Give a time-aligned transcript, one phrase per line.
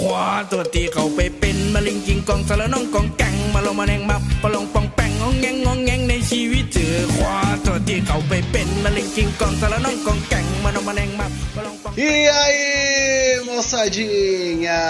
[0.06, 14.80] ว้าตัวที่เขาไปเป็นมะเร็งกิงกองสารน้องกองแกงมาลงมาแรงมาปลองปองแปงงองแงงงองแงงในชีวิตเธอคว้าตัวที่เขาไปเป็นมะเร็งกิงกองสารน้องกองแกงมาลงมาแรงมาปลองปอง E aí, moçadinha!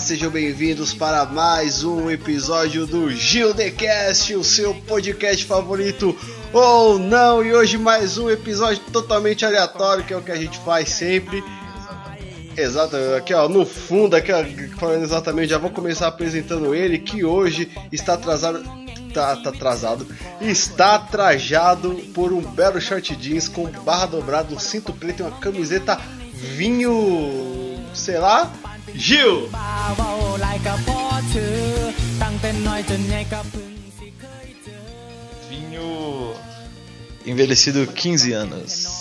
[0.00, 6.14] Sejam bem-vindos para mais um episódio do Gil The Cast, o seu podcast favorito
[6.52, 7.42] ou não.
[7.42, 11.42] E hoje mais um episódio totalmente aleatório, que é o que a gente faz sempre.
[12.57, 14.43] Exato, aqui ó, no fundo, aqui ó,
[14.79, 18.63] falando exatamente, já vou começar apresentando ele, que hoje está atrasado.
[19.13, 20.07] Tá, tá atrasado.
[20.41, 25.39] Está trajado por um belo short jeans com barra dobrada, um cinto preto e uma
[25.39, 25.99] camiseta
[26.33, 27.79] vinho.
[27.93, 28.51] sei lá.
[28.93, 29.49] Gil!
[35.49, 36.35] Vinho
[37.27, 38.96] envelhecido 15 anos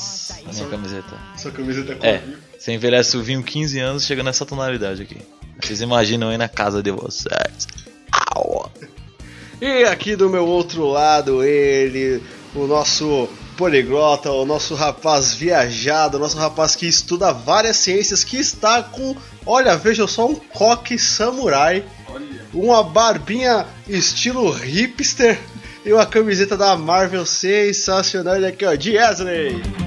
[0.46, 1.16] na minha camiseta.
[1.36, 2.22] Sua camiseta com É,
[2.58, 5.18] você envelhece o vinho 15 anos, chega nessa tonalidade aqui.
[5.60, 7.66] Vocês imaginam aí na casa de vocês.
[8.34, 8.70] Au.
[9.60, 12.22] E aqui do meu outro lado, ele,
[12.54, 18.36] o nosso poliglota, o nosso rapaz viajado, o nosso rapaz que estuda várias ciências, que
[18.36, 21.84] está com, olha, veja só, um coque samurai,
[22.52, 25.38] uma barbinha estilo hipster
[25.84, 28.36] e uma camiseta da Marvel sensacional.
[28.36, 29.62] Ele aqui, ó, Diesley.
[29.80, 29.85] แ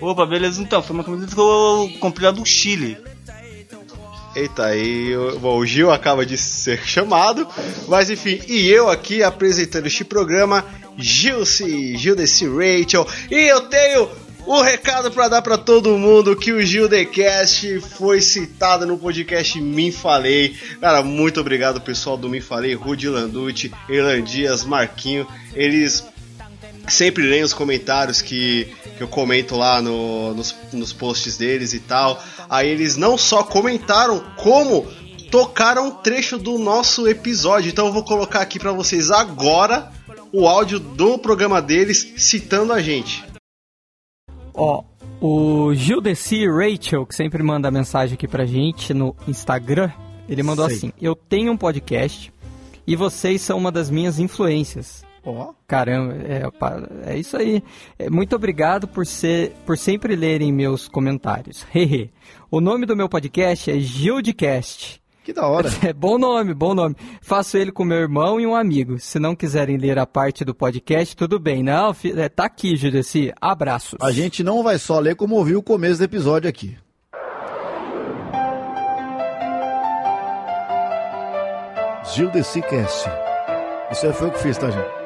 [0.00, 0.82] Opa, beleza então.
[0.82, 2.96] Foi uma camiseta que eu comprei lá do Chile.
[4.34, 7.46] Eita, aí bom, o Gil acaba de ser chamado,
[7.88, 10.64] mas enfim, e eu aqui apresentando este programa,
[10.96, 14.08] Gilce, Gildeci Rachel, e eu tenho
[14.46, 19.92] um recado para dar para todo mundo que o Gildecast foi citado no podcast Me
[19.92, 20.56] Falei.
[20.80, 26.04] Cara, muito obrigado pessoal do Me Falei, Rudy Landucci, Elan Dias, Marquinho, eles
[26.90, 31.80] sempre leem os comentários que, que eu comento lá no- nos, nos posts deles e
[31.80, 32.22] tal.
[32.48, 34.86] Aí eles não só comentaram, como
[35.30, 37.70] tocaram um trecho do nosso episódio.
[37.70, 39.90] Então eu vou colocar aqui pra vocês agora
[40.32, 43.24] o áudio do programa deles citando a gente.
[44.54, 44.82] Ó,
[45.20, 49.90] o Gildeci Rachel, que sempre manda mensagem aqui pra gente no Instagram,
[50.28, 50.76] ele mandou Sei.
[50.76, 52.32] assim: Eu tenho um podcast
[52.86, 55.04] e vocês são uma das minhas influências.
[55.24, 55.52] Ó.
[55.66, 57.62] Caramba, é, é isso aí.
[57.98, 61.66] É, muito obrigado por, ser, por sempre lerem meus comentários.
[61.74, 62.10] Hehe.
[62.50, 65.00] o nome do meu podcast é Gildcast.
[65.22, 65.68] Que da hora.
[65.86, 66.96] É bom nome, bom nome.
[67.20, 68.98] Faço ele com meu irmão e um amigo.
[68.98, 71.62] Se não quiserem ler a parte do podcast, tudo bem.
[71.62, 73.32] Não, é, tá aqui, Gildeci.
[73.40, 73.98] Abraços.
[74.00, 76.76] A gente não vai só ler como ouviu o começo do episódio aqui.
[82.14, 83.08] Gildeci Cast.
[83.92, 84.99] Isso aí foi eu que fiz, tá, gente?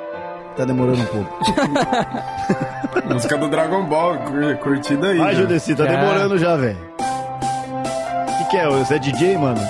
[0.57, 1.39] Tá demorando um pouco.
[3.13, 5.19] Música do Dragon Ball, cur- curtida aí.
[5.19, 5.39] Vai, né?
[5.41, 5.91] Gildeci, tá Já.
[5.97, 6.79] demorando já, velho.
[8.29, 8.69] O que, que é?
[8.69, 9.61] Você é DJ, mano?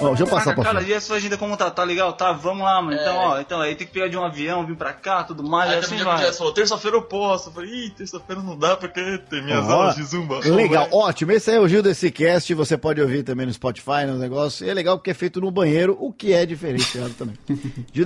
[0.00, 0.90] Ó, deixa eu passar Cara, pra cara, frente.
[0.90, 1.70] e essa agenda como tá?
[1.70, 2.12] Tá legal?
[2.14, 2.96] Tá, vamos lá, mano.
[3.00, 5.70] Então, ó, então aí tem que pegar de um avião, vir pra cá, tudo mais,
[5.70, 6.22] Aí e assim assim vai.
[6.22, 6.32] vai.
[6.32, 7.50] falou, terça-feira eu posso.
[7.50, 10.40] Eu falei, ih, terça-feira não dá porque tem minhas Ó, aulas de zumba.
[10.40, 11.30] Legal, ótimo.
[11.30, 12.52] Esse aí é o Gil desse cast.
[12.52, 14.66] Você pode ouvir também no Spotify, no negócio.
[14.66, 17.36] E é legal porque é feito no banheiro, o que é diferenciado também.
[17.92, 18.04] Gil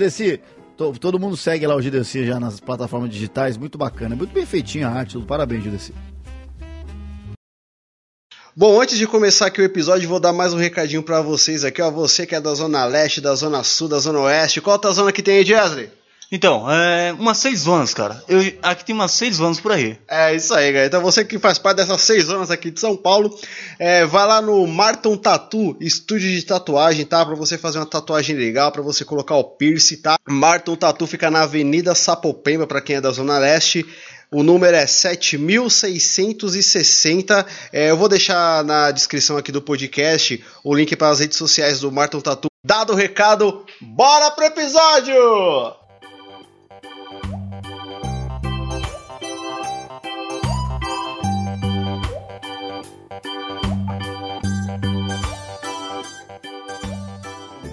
[0.76, 3.56] todo mundo segue lá o Desi já nas plataformas digitais.
[3.56, 5.18] Muito bacana, muito bem feitinho a arte.
[5.18, 5.94] Parabéns, Desi.
[8.58, 11.82] Bom, antes de começar aqui o episódio, vou dar mais um recadinho pra vocês aqui,
[11.82, 11.90] ó.
[11.90, 14.62] Você que é da Zona Leste, da Zona Sul, da Zona Oeste.
[14.62, 15.90] Qual outra zona que tem aí, Jesley?
[16.30, 17.12] Então, é.
[17.12, 18.22] Umas seis zonas, cara.
[18.28, 19.98] Eu, aqui tem umas seis zonas por aí.
[20.08, 20.88] É isso aí, galera.
[20.88, 23.34] Então você que faz parte dessas seis zonas aqui de São Paulo,
[23.78, 27.24] é, vai lá no Marton Tatu, estúdio de tatuagem, tá?
[27.24, 30.16] Pra você fazer uma tatuagem legal, pra você colocar o piercing, tá?
[30.28, 33.86] Marton Tatu fica na Avenida Sapopemba, pra quem é da Zona Leste.
[34.28, 37.46] O número é 7660.
[37.72, 41.78] É, eu vou deixar na descrição aqui do podcast o link para as redes sociais
[41.78, 42.48] do Marton Tatu.
[42.64, 45.85] Dado o recado, bora pro episódio!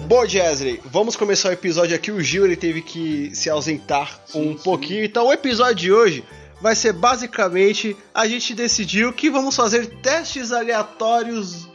[0.06, 2.12] Bom, Jesley, vamos começar o episódio aqui.
[2.12, 5.02] O Gil ele teve que se ausentar um pouquinho.
[5.02, 6.24] Então, o episódio de hoje
[6.60, 11.66] vai ser basicamente a gente decidiu que vamos fazer testes aleatórios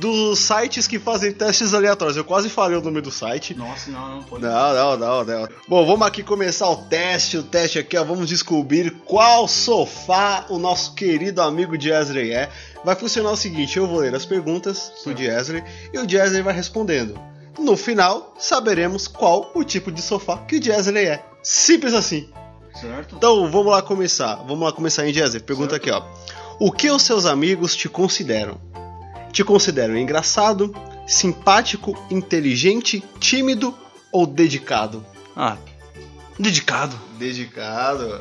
[0.00, 2.16] dos sites que fazem testes aleatórios.
[2.16, 3.54] Eu quase falei o nome do site.
[3.54, 4.42] Nossa, não, não pode.
[4.42, 5.48] Não, não, não, não.
[5.68, 7.36] Bom, vamos aqui começar o teste.
[7.36, 8.04] O teste aqui, ó.
[8.04, 12.48] Vamos descobrir qual sofá o nosso querido amigo Jezrey é.
[12.82, 15.62] Vai funcionar o seguinte: eu vou ler as perguntas pro Jezrey
[15.92, 17.37] e o Jezrey vai respondendo.
[17.58, 21.24] No final, saberemos qual o tipo de sofá que o Jezrey é.
[21.42, 22.28] Simples assim.
[22.80, 23.16] Certo?
[23.16, 24.36] Então vamos lá começar.
[24.36, 25.42] Vamos lá começar, hein, Jezrey?
[25.42, 26.02] Pergunta aqui, ó.
[26.60, 28.60] O que os seus amigos te consideram?
[29.32, 30.74] Te consideram engraçado,
[31.06, 33.76] simpático, inteligente, tímido
[34.12, 35.04] ou dedicado?
[35.36, 35.56] Ah,
[36.38, 36.98] dedicado.
[37.18, 38.20] Dedicado.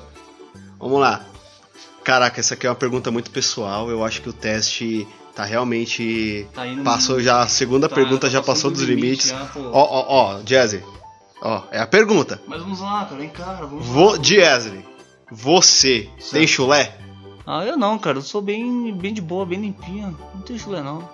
[0.80, 1.26] Vamos lá.
[2.04, 3.90] Caraca, essa aqui é uma pergunta muito pessoal.
[3.90, 5.08] Eu acho que o teste
[5.38, 6.48] tá realmente.
[6.54, 7.42] Tá indo- Passou já.
[7.42, 9.32] A segunda Tá, pergunta já passou do dos limite limites.
[9.56, 10.84] Ó, ó, ó, Jazzy.
[11.42, 12.42] Ó, é a pergunta.
[12.48, 14.18] Mas vamos lá, cara, vem cara, vamos lá.
[14.18, 14.84] Jazzy,
[15.32, 16.98] você tem chulé?
[17.46, 20.14] Ah, eu não, cara, eu sou bem, bem de boa, bem limpinha.
[20.34, 21.08] Não tem chulé, não.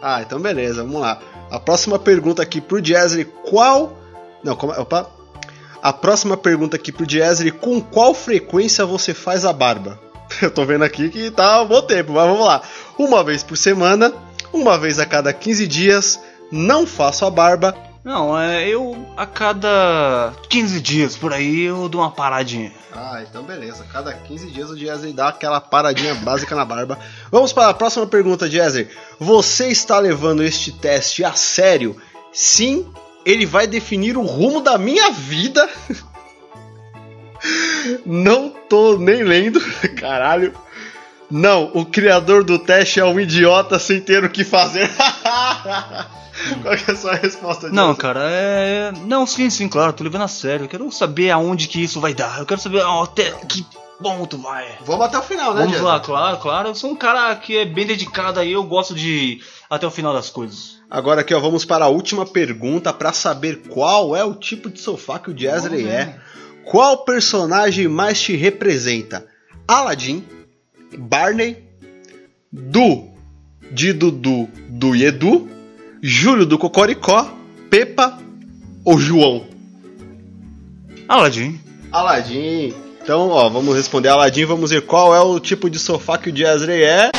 [0.00, 1.20] Ah, então beleza, vamos lá.
[1.50, 3.96] A próxima pergunta aqui pro Jazzy, qual.
[4.44, 4.72] Não, como...
[4.72, 5.08] opa.
[5.82, 9.98] A próxima pergunta aqui pro Jazzy, com qual frequência você faz a barba?
[10.40, 12.62] Eu tô vendo aqui que tá um bom tempo, mas vamos lá.
[12.98, 14.12] Uma vez por semana,
[14.52, 16.20] uma vez a cada 15 dias,
[16.50, 17.74] não faço a barba.
[18.04, 22.72] Não, é, eu a cada 15 dias por aí eu dou uma paradinha.
[22.92, 23.86] Ah, então beleza.
[23.92, 26.98] Cada 15 dias o Jazzy dá aquela paradinha básica na barba.
[27.30, 28.88] Vamos para a próxima pergunta, Jazzy.
[29.20, 31.96] Você está levando este teste a sério?
[32.32, 32.86] Sim,
[33.24, 35.68] ele vai definir o rumo da minha vida.
[38.06, 39.60] Não tô nem lendo,
[39.98, 40.54] caralho.
[41.30, 44.90] Não, o criador do teste é um idiota sem ter o que fazer.
[46.62, 47.74] Qual é a sua resposta, Jazzy?
[47.74, 48.92] Não, cara, é.
[49.06, 50.64] Não, sim, sim, claro, tô levando a sério.
[50.64, 52.38] Eu quero saber aonde que isso vai dar.
[52.38, 53.64] Eu quero saber até que
[54.02, 54.76] ponto vai.
[54.84, 56.68] Vamos até o final, né, Vamos lá, claro, claro.
[56.68, 59.40] Eu sou um cara que é bem dedicado aí, eu gosto de
[59.70, 60.82] até o final das coisas.
[60.90, 64.80] Agora aqui, ó, vamos para a última pergunta para saber qual é o tipo de
[64.80, 66.18] sofá que o Jazzy é.
[66.64, 69.26] Qual personagem mais te representa?
[69.66, 70.24] Aladdin,
[70.98, 71.56] Barney,
[72.50, 73.10] Du
[73.70, 75.48] de Dudu do Edu,
[76.02, 77.32] Júlio do Cocoricó,
[77.70, 78.18] Pepa
[78.84, 79.46] ou João?
[81.08, 81.58] Aladdin.
[81.90, 82.74] Aladdin.
[83.02, 86.32] Então, ó, vamos responder Aladdin, vamos ver qual é o tipo de sofá que o
[86.32, 87.10] Jazzy é.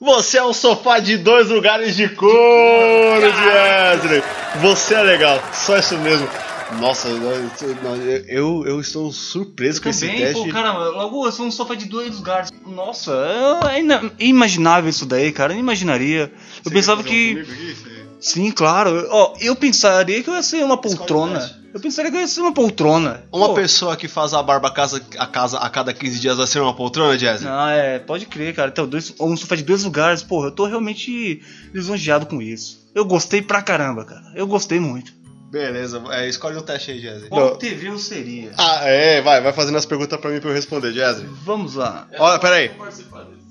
[0.00, 2.30] Você é um sofá de dois lugares de couro,
[3.30, 4.22] Jazzy.
[4.62, 6.28] Você é legal, só isso mesmo.
[6.72, 10.44] Nossa, eu, eu, eu estou surpreso com esse Também, teste.
[10.44, 12.50] pô, caramba, logo eu sou um sofá de dois lugares.
[12.66, 13.12] Nossa,
[13.72, 15.52] é inimaginável isso daí, cara.
[15.52, 16.30] Eu não imaginaria.
[16.64, 17.44] Eu pensava que.
[18.20, 19.06] Sim, claro.
[19.10, 21.58] Ó, eu pensaria que eu ia ser uma poltrona.
[21.72, 23.22] Eu pensaria que eu ia ser uma poltrona.
[23.30, 26.36] Uma Pô, pessoa que faz a barba a, casa, a, casa, a cada 15 dias
[26.36, 27.46] vai ser uma poltrona, Jazzy?
[27.46, 28.70] Ah, é, pode crer, cara.
[28.70, 31.42] Então, dois, um sofá de dois lugares, porra, eu tô realmente
[31.72, 32.88] lisonjeado com isso.
[32.94, 34.32] Eu gostei pra caramba, cara.
[34.34, 35.12] Eu gostei muito.
[35.50, 37.28] Beleza, é, escolhe um teste aí, Jazzy.
[37.28, 38.50] Qual TV eu seria?
[38.58, 41.24] Ah, é, vai, vai fazendo as perguntas pra mim pra eu responder, Jazzy.
[41.44, 42.06] Vamos lá.
[42.18, 42.70] Olha, peraí.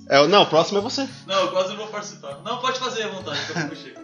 [0.09, 1.07] É, o- não, o próximo é você.
[1.25, 2.39] Não, eu quase não vou participar.
[2.45, 3.39] Não, pode fazer à vontade,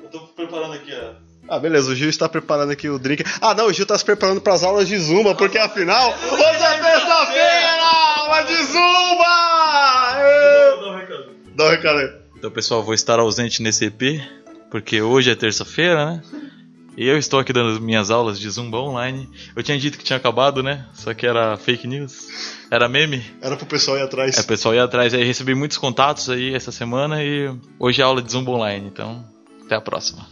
[0.04, 1.14] eu tô preparando aqui a.
[1.48, 3.24] Ah, beleza, o Gil está preparando aqui o drink.
[3.42, 6.64] Ah, não, o Gil está se preparando para as aulas de Zumba, porque afinal, hoje
[6.64, 7.84] é terça-feira!
[8.18, 9.24] Aula de Zumba!
[10.80, 11.26] Dá um recado.
[11.56, 12.10] Dá um recado aí.
[12.38, 14.22] Então, pessoal, vou estar ausente nesse EP,
[14.72, 16.22] porque hoje é terça-feira, né?
[16.96, 19.28] E eu estou aqui dando minhas aulas de Zumba online.
[19.56, 20.86] Eu tinha dito que tinha acabado, né?
[20.94, 22.28] Só que era fake news.
[22.70, 23.24] Era meme.
[23.42, 24.38] Era pro pessoal ir atrás.
[24.38, 28.04] É, o pessoal ia atrás aí, recebi muitos contatos aí essa semana e hoje é
[28.06, 29.26] aula de Zumba online, então
[29.66, 30.26] até a próxima.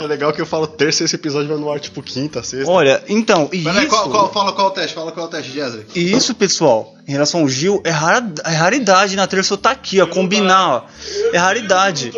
[0.00, 2.70] É legal que eu falo terça e esse episódio vai no ar tipo quinta, sexta.
[2.70, 3.88] Olha, então, e Peraí, isso...
[3.90, 5.84] qual, qual- fala qual é o teste, fala qual é o teste, Jazzy.
[5.94, 9.70] E isso, pessoal, em relação ao Gil, é, rara- é raridade na terça eu tá
[9.72, 10.84] aqui, ó, combinar, ó.
[11.34, 12.10] É raridade.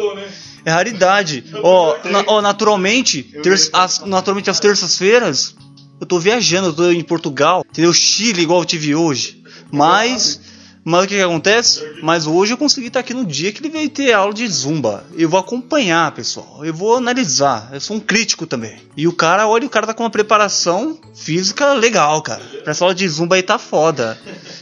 [0.65, 1.45] É raridade.
[1.63, 5.55] Ó, na- ó, naturalmente, terça- as, naturalmente às terças-feiras,
[6.01, 7.93] eu tô viajando, eu tô em Portugal, entendeu?
[7.93, 9.43] Chile, igual eu tive hoje.
[9.71, 10.41] Mas,
[10.85, 11.83] mas o que que acontece?
[12.03, 15.05] Mas hoje eu consegui estar aqui no dia que ele veio ter aula de zumba.
[15.17, 16.65] Eu vou acompanhar, pessoal.
[16.65, 17.71] Eu vou analisar.
[17.73, 18.77] Eu sou um crítico também.
[18.97, 22.43] E o cara, olha, o cara tá com uma preparação física legal, cara.
[22.63, 24.19] Pra essa aula de zumba aí tá foda.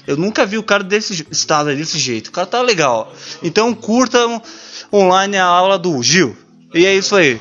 [0.06, 2.28] Eu nunca vi o cara desse estado aí, desse jeito.
[2.28, 3.12] O cara tá legal.
[3.42, 4.40] Então curtam
[4.92, 6.36] online a aula do Gil.
[6.74, 7.40] E é isso aí.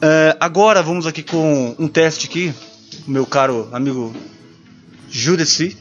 [0.00, 2.54] É, agora vamos aqui com um teste aqui.
[3.06, 4.14] Meu caro amigo
[5.10, 5.76] Judeci.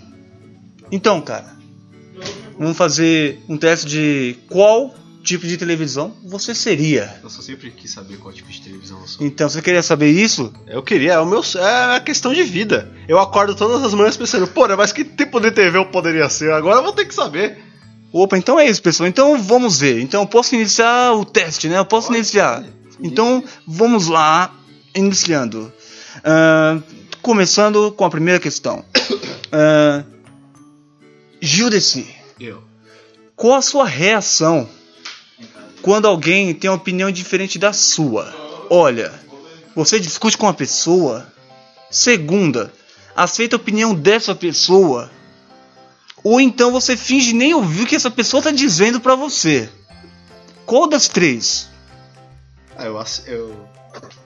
[0.91, 1.55] Então, cara,
[2.57, 4.93] vamos fazer um teste de qual
[5.27, 7.19] tipo de televisão você seria.
[7.21, 9.27] Eu só sempre quis saber qual tipo de televisão eu sou.
[9.27, 10.53] Então, você queria saber isso?
[10.65, 12.93] Eu queria, é o meu é a questão de vida.
[13.07, 16.53] Eu acordo todas as manhãs pensando, pô, mas que tipo de TV eu poderia ser?
[16.53, 17.66] Agora eu vou ter que saber.
[18.11, 19.07] Opa, então é isso, pessoal.
[19.07, 19.99] Então vamos ver.
[20.01, 21.77] Então eu posso iniciar o teste, né?
[21.77, 22.63] Eu posso iniciar.
[23.01, 24.53] Então vamos lá,
[24.95, 25.71] iniciando.
[26.23, 26.79] Ah,
[27.21, 28.83] começando com a primeira questão.
[29.47, 30.03] Uh,
[31.39, 32.07] Gildeci,
[32.39, 32.63] Eu.
[33.35, 34.67] qual a sua reação
[35.81, 38.33] quando alguém tem uma opinião diferente da sua?
[38.69, 39.13] Olha,
[39.75, 41.31] você discute com a pessoa.
[41.89, 42.73] Segunda,
[43.15, 45.09] aceita a opinião dessa pessoa.
[46.29, 49.69] Ou então você finge nem ouvir o que essa pessoa tá dizendo pra você.
[50.65, 51.69] Qual das três?
[52.77, 53.67] Ah, eu, eu,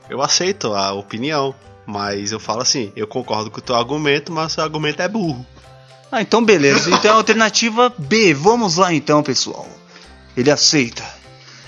[0.10, 1.54] eu aceito a opinião,
[1.86, 5.08] mas eu falo assim, eu concordo com o teu argumento, mas o seu argumento é
[5.08, 5.46] burro.
[6.12, 6.90] Ah, então beleza.
[6.90, 8.34] Então a alternativa B.
[8.34, 9.70] Vamos lá então, pessoal.
[10.36, 11.06] Ele aceita.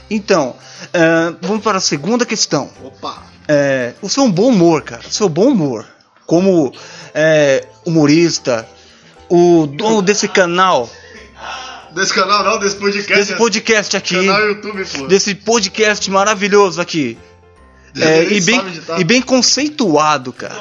[0.09, 0.55] Então,
[0.95, 2.71] ah, vamos para a segunda questão.
[2.83, 3.21] Opa!
[3.47, 5.03] É, o seu bom humor, cara.
[5.07, 5.85] O seu bom humor.
[6.25, 6.73] Como
[7.13, 8.67] é, humorista,
[9.35, 10.87] o dono desse canal,
[11.91, 13.13] Desse canal não, desse podcast.
[13.13, 15.07] desse podcast aqui, YouTube, pô.
[15.07, 17.17] desse podcast maravilhoso aqui.
[17.95, 18.61] É, e, bem,
[18.99, 20.55] e bem conceituado, cara.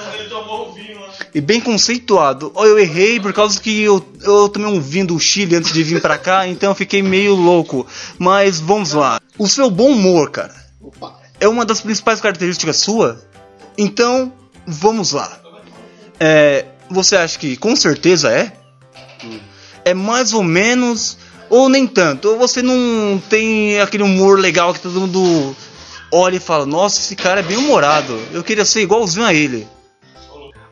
[1.34, 2.50] E bem conceituado.
[2.54, 5.82] Ó, eu errei por causa que eu, eu tomei um vinho do Chile antes de
[5.82, 7.86] vir pra cá, então eu fiquei meio louco.
[8.18, 9.20] Mas vamos lá.
[9.38, 10.54] O seu bom humor, cara,
[11.40, 13.22] é uma das principais características sua?
[13.76, 14.32] Então,
[14.66, 15.40] vamos lá.
[16.20, 18.61] É, você acha que com certeza é?
[19.84, 21.18] É mais ou menos
[21.50, 22.30] ou nem tanto?
[22.30, 25.54] Ou você não tem aquele humor legal que todo mundo
[26.10, 28.18] olha e fala: Nossa, esse cara é bem humorado.
[28.32, 29.68] Eu queria ser igualzinho a ele.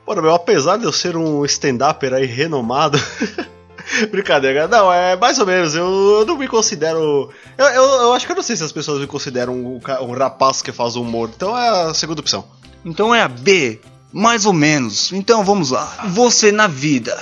[0.07, 2.99] Mano, meu, apesar de eu ser um stand-upper aí renomado.
[4.11, 5.75] Brincadeira, não, é mais ou menos.
[5.75, 5.87] Eu,
[6.21, 7.31] eu não me considero.
[7.59, 10.13] Eu, eu, eu acho que eu não sei se as pessoas me consideram um, um
[10.13, 11.31] rapaz que faz humor.
[11.35, 12.45] Então é a segunda opção.
[12.85, 13.81] Então é a B,
[14.13, 15.13] mais ou menos.
[15.13, 16.07] Então vamos lá.
[16.09, 17.17] Você na vida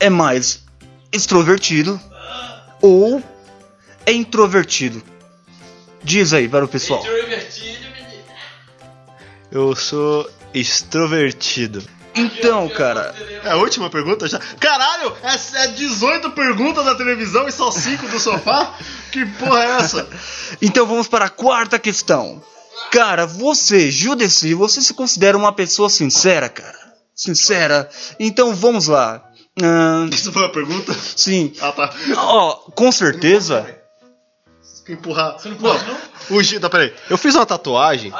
[0.00, 0.67] é mais
[1.12, 2.00] extrovertido
[2.80, 3.22] ou
[4.06, 5.02] é introvertido?
[6.02, 7.02] Diz aí para o pessoal.
[9.50, 11.82] Eu sou extrovertido.
[12.14, 14.38] Então, cara, É a última pergunta já?
[14.58, 18.74] Caralho, é, é 18 perguntas da televisão e só 5 do sofá?
[19.10, 20.06] Que porra é essa?
[20.60, 22.42] então vamos para a quarta questão.
[22.90, 26.76] Cara, você, Judeci, você se considera uma pessoa sincera, cara?
[27.14, 27.88] Sincera?
[28.20, 29.24] Então vamos lá.
[29.62, 30.92] Ahn, Isso foi uma pergunta?
[30.94, 31.52] sim.
[31.60, 31.92] Ah, tá.
[32.16, 33.74] Ó, com certeza.
[34.88, 35.38] Empurrar.
[35.38, 35.98] Você não pode, não?
[36.30, 36.94] O Gil, tá, peraí.
[37.10, 38.10] Eu fiz uma tatuagem.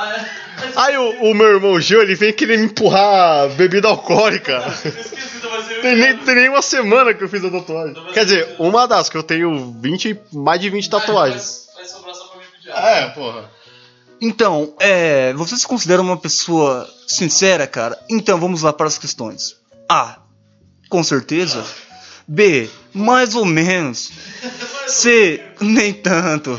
[0.77, 4.63] Aí o, o meu irmão Gil, ele vem querer me empurrar bebida alcoólica.
[5.81, 7.95] Tem nem, tem nem uma semana que eu fiz a tatuagem.
[8.13, 11.69] Quer dizer, uma das, que eu tenho 20, mais de 20 tatuagens.
[11.75, 12.71] Vai sobrar só pra mim pedir.
[12.71, 13.51] É, porra.
[14.21, 15.33] Então, é.
[15.35, 17.99] Você se considera uma pessoa sincera, cara?
[18.11, 19.57] Então vamos lá para as questões.
[19.89, 20.19] A.
[20.89, 21.65] Com certeza.
[22.27, 22.69] B.
[22.93, 24.11] Mais ou menos.
[24.87, 25.43] C.
[25.61, 26.59] Nem tanto.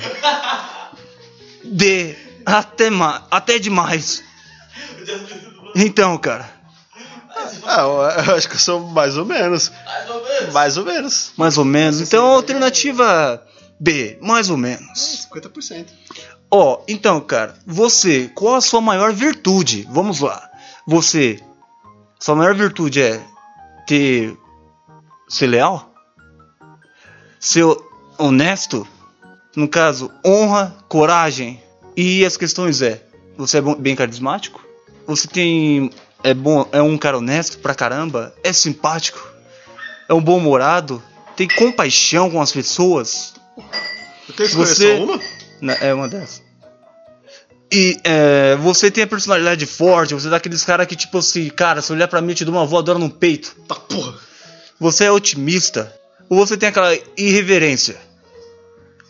[1.63, 2.15] D.
[2.45, 4.23] Até, ma até demais.
[5.75, 6.49] Então, cara.
[7.63, 9.71] Ah, eu, eu acho que eu sou mais ou menos.
[10.51, 11.31] Mais ou menos.
[11.37, 12.01] Mais ou menos.
[12.01, 13.43] Então, alternativa
[13.79, 14.17] B.
[14.21, 15.27] Mais ou menos.
[15.31, 15.87] 50%.
[16.51, 19.87] Ó, então, cara, você, qual a sua maior virtude?
[19.91, 20.49] Vamos lá.
[20.87, 21.39] Você,
[22.19, 23.21] sua maior virtude é
[23.89, 24.37] ter
[25.27, 25.91] ser leal?
[27.39, 27.65] Ser
[28.17, 28.87] honesto?
[29.55, 31.61] No caso, honra, coragem.
[31.97, 33.03] E as questões é,
[33.35, 34.63] você é bom- bem carismático?
[35.07, 35.89] Você tem
[36.23, 38.33] é bom, é um cara honesto pra caramba?
[38.43, 39.25] É simpático?
[40.07, 41.01] É um bom-humorado?
[41.35, 43.33] Tem compaixão com as pessoas?
[44.27, 45.73] Eu tenho que Você- uma?
[45.81, 46.43] É uma dessas.
[47.71, 51.81] E é, você tem a personalidade forte, você é daqueles caras que, tipo assim, cara,
[51.81, 53.55] se olhar pra mim, eu te dou uma voadora no peito.
[53.67, 54.15] Tá porra.
[54.79, 55.93] Você é otimista.
[56.29, 57.97] Ou você tem aquela irreverência.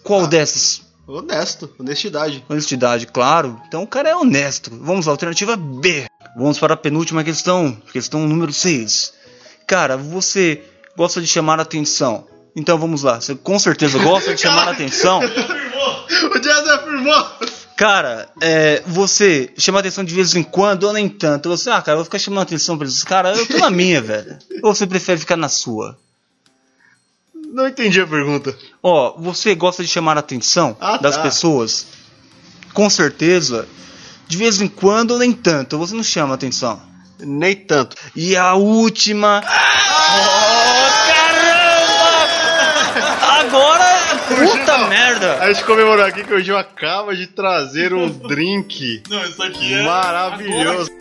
[0.03, 0.81] Qual dessas?
[1.07, 2.45] Honesto, honestidade.
[2.47, 3.59] Honestidade, claro.
[3.67, 4.71] Então o cara é honesto.
[4.81, 6.05] Vamos lá, alternativa B.
[6.37, 7.75] Vamos para a penúltima questão.
[7.91, 9.13] Questão número 6.
[9.65, 10.63] Cara, você
[10.95, 12.27] gosta de chamar a atenção.
[12.55, 13.19] Então vamos lá.
[13.19, 15.21] Você com certeza gosta de chamar a atenção.
[16.09, 17.25] O Jazz afirmou.
[17.79, 21.47] Cara, é, você chama atenção de vez em quando ou nem tanto.
[21.47, 23.37] Você, ah, cara, eu vou ficar chamando atenção pra esses caras.
[23.39, 24.37] Eu tô na minha, velho.
[24.61, 25.97] Ou você prefere ficar na sua?
[27.53, 28.53] Não entendi a pergunta.
[28.83, 31.21] Ó, você gosta de chamar a atenção Ah, das tá.
[31.23, 31.87] pessoas?
[32.73, 33.65] Com certeza.
[34.27, 35.77] De vez em quando ou nem tanto.
[35.77, 36.81] Você não chama atenção.
[37.17, 37.95] Nem tanto.
[38.13, 39.41] E a última.
[39.41, 39.98] Oh,
[45.53, 49.83] gente comemorou aqui que o Gil acaba de trazer um drink Não, isso aqui é.
[49.83, 50.91] maravilhoso.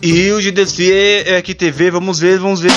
[0.00, 2.72] E o GDC é aqui TV, vamos ver, vamos ver.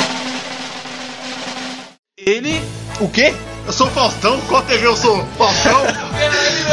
[2.18, 2.62] Ele.
[3.00, 3.34] O quê?
[3.66, 5.26] Eu sou o Faustão, qual TV eu sou?
[5.38, 5.82] Faustão?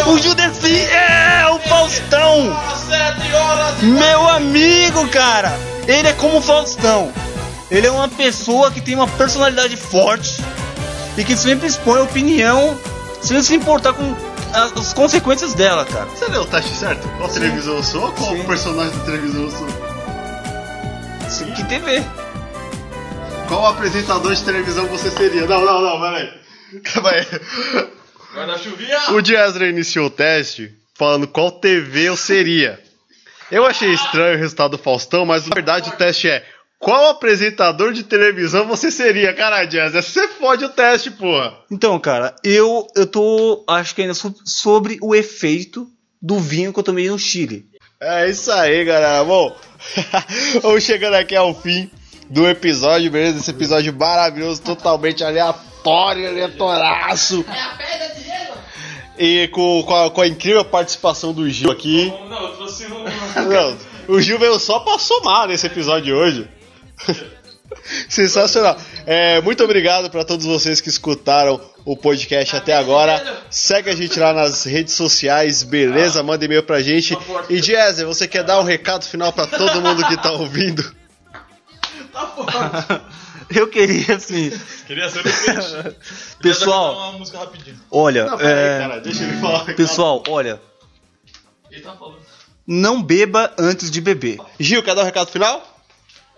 [0.09, 2.57] O Judeci é o Faustão!
[3.83, 5.53] Meu amigo, cara!
[5.87, 7.13] Ele é como o Faustão.
[7.71, 10.43] Ele é uma pessoa que tem uma personalidade forte.
[11.17, 12.79] e que sempre expõe a opinião
[13.21, 14.15] sem se importar com
[14.55, 16.07] as, as consequências dela, cara.
[16.07, 17.07] Você deu o teste certo?
[17.19, 18.13] Qual televisão eu sou?
[18.13, 18.45] Qual Sim.
[18.45, 19.67] personagem da televisão eu sou?
[21.55, 22.03] Que TV.
[23.47, 25.47] Qual apresentador de televisão você seria?
[25.47, 26.33] Não, não, não, peraí.
[26.83, 27.27] Calma aí.
[28.35, 29.11] Guarda-chuvinha!
[29.13, 32.79] O Diazra iniciou o teste falando qual TV eu seria.
[33.51, 36.45] Eu achei estranho o resultado do Faustão, mas na verdade o teste é
[36.79, 39.33] qual apresentador de televisão você seria?
[39.35, 41.55] Caralho, Diazra, você fode o teste, porra.
[41.71, 45.89] Então, cara, eu, eu tô, acho que ainda so- sobre o efeito
[46.21, 47.67] do vinho que eu tomei no Chile.
[48.01, 49.25] É isso aí, galera.
[49.25, 49.57] Bom,
[50.63, 51.91] vamos chegando aqui ao fim
[52.31, 53.39] do episódio, beleza?
[53.39, 57.45] Esse episódio maravilhoso, totalmente aleatório, aleatoraço.
[59.19, 62.13] E com, com, a, com a incrível participação do Gil aqui.
[62.29, 63.05] Não, eu trouxe um.
[63.49, 63.77] Não,
[64.07, 66.49] o Gil veio só pra somar nesse episódio de hoje.
[68.09, 68.77] Sensacional.
[69.07, 73.43] É, muito obrigado para todos vocês que escutaram o podcast até agora.
[73.51, 76.23] Segue a gente lá nas redes sociais, beleza?
[76.23, 77.17] Manda e-mail pra gente.
[77.49, 80.85] E Jazzer, você quer dar um recado final para todo mundo que tá ouvindo?
[83.51, 84.51] Eu queria, assim,
[84.87, 85.97] Queria ser o peixe.
[86.43, 86.95] Pessoal.
[87.11, 87.81] Uma música rapidinho.
[87.91, 89.65] olha, Não, é, cara, deixa ele falar.
[89.75, 90.61] pessoal, olha,
[91.71, 92.19] Ele tá falando.
[92.67, 94.39] não beba antes de beber.
[94.61, 95.77] Gil, quer dar um recado final?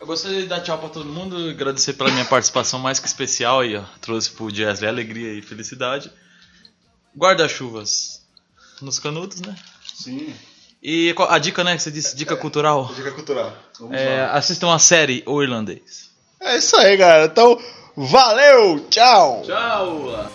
[0.00, 3.60] Eu gostaria de dar tchau pra todo mundo, agradecer pela minha participação mais que especial
[3.60, 3.82] aí, ó.
[4.00, 6.10] Trouxe pro Jazz alegria e felicidade.
[7.16, 8.22] Guarda-chuvas
[8.80, 9.54] nos canudos, né?
[9.94, 10.32] Sim.
[10.82, 12.90] E a dica, né, que você disse, dica cultural.
[12.94, 13.54] Dica cultural.
[13.90, 16.09] É, assistam a série O Irlandês.
[16.42, 17.26] É isso aí, galera.
[17.26, 17.58] Então,
[17.94, 19.42] valeu, tchau!
[19.44, 20.30] Tchau!